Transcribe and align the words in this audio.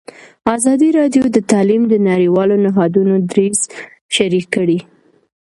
ازادي 0.55 0.89
راډیو 0.99 1.23
د 1.35 1.37
تعلیم 1.51 1.81
د 1.87 1.93
نړیوالو 2.09 2.55
نهادونو 2.65 3.15
دریځ 3.31 3.59
شریک 4.15 4.45
کړی. 4.55 4.79